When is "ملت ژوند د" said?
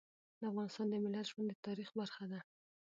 1.03-1.53